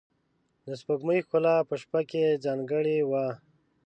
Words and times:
د 0.65 0.67
سپوږمۍ 0.79 1.19
ښکلا 1.25 1.55
په 1.69 1.75
شپه 1.81 2.01
کې 2.09 2.39
ځانګړې 2.45 2.97
وه. 3.09 3.25